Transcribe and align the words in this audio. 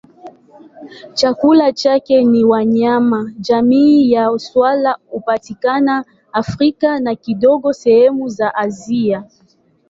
Chakula 1.13 1.71
chake 1.73 2.23
ni 2.23 2.43
wanyama 2.45 3.33
jamii 3.39 4.11
ya 4.11 4.39
swala 4.39 4.97
hupatikana 5.09 6.05
Afrika 6.33 6.99
na 6.99 7.15
kidogo 7.15 7.73
sehemu 7.73 8.27
za 8.29 8.55
Asia. 8.55 9.23